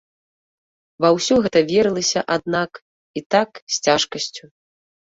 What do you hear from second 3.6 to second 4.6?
з цяжкасцю.